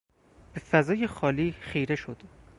[0.53, 2.21] به فضای خالی خیره شد.